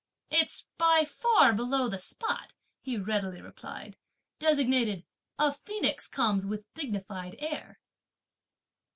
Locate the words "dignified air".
6.73-7.79